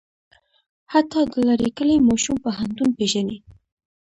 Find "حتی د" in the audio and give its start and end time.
0.93-1.33